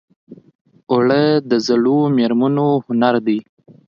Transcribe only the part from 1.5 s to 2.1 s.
زړو